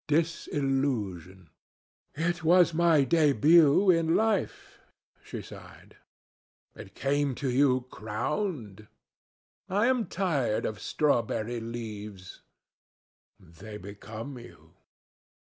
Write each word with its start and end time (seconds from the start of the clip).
"Disillusion." 0.07 1.51
"It 2.15 2.43
was 2.43 2.73
my 2.73 3.05
début 3.05 3.91
in 3.95 4.15
life," 4.15 4.79
she 5.23 5.43
sighed. 5.43 5.95
"It 6.75 6.95
came 6.95 7.35
to 7.35 7.47
you 7.51 7.81
crowned." 7.91 8.87
"I 9.69 9.85
am 9.85 10.07
tired 10.07 10.65
of 10.65 10.81
strawberry 10.81 11.59
leaves." 11.59 12.41
"They 13.39 13.77
become 13.77 14.39
you." 14.39 14.73